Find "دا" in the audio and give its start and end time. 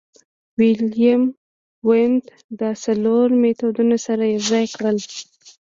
2.59-2.69